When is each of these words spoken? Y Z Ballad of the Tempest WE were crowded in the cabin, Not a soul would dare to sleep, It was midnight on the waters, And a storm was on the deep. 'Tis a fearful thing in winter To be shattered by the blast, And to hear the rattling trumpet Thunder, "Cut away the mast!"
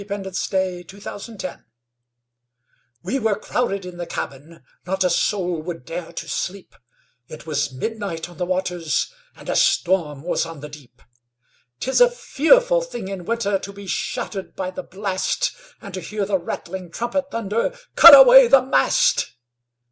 Y 0.01 0.03
Z 0.03 0.07
Ballad 0.07 0.25
of 0.25 0.49
the 0.49 0.93
Tempest 0.99 1.59
WE 3.03 3.19
were 3.19 3.37
crowded 3.37 3.85
in 3.85 3.97
the 3.97 4.07
cabin, 4.07 4.63
Not 4.83 5.03
a 5.03 5.11
soul 5.11 5.61
would 5.61 5.85
dare 5.85 6.11
to 6.11 6.27
sleep, 6.27 6.73
It 7.27 7.45
was 7.45 7.71
midnight 7.71 8.27
on 8.27 8.37
the 8.37 8.47
waters, 8.47 9.13
And 9.35 9.47
a 9.47 9.55
storm 9.55 10.23
was 10.23 10.43
on 10.43 10.61
the 10.61 10.69
deep. 10.69 11.03
'Tis 11.79 12.01
a 12.01 12.09
fearful 12.09 12.81
thing 12.81 13.09
in 13.09 13.25
winter 13.25 13.59
To 13.59 13.71
be 13.71 13.85
shattered 13.85 14.55
by 14.55 14.71
the 14.71 14.81
blast, 14.81 15.51
And 15.81 15.93
to 15.93 16.01
hear 16.01 16.25
the 16.25 16.39
rattling 16.39 16.89
trumpet 16.89 17.29
Thunder, 17.29 17.77
"Cut 17.95 18.15
away 18.15 18.47
the 18.47 18.63
mast!" 18.63 19.33